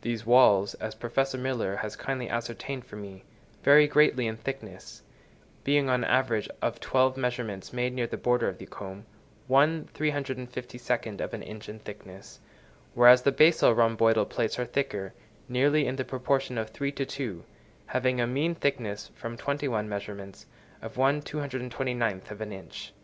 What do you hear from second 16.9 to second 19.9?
to two, having a mean thickness, from twenty one